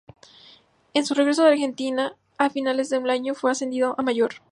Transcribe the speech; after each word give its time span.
En 0.95 1.05
su 1.05 1.13
regreso 1.13 1.43
a 1.43 1.45
la 1.45 1.51
Argentina, 1.51 2.15
a 2.39 2.49
finales 2.49 2.89
de 2.89 2.97
año, 3.11 3.35
fue 3.35 3.51
ascendido 3.51 3.93
a 3.99 4.01
mayor. 4.01 4.31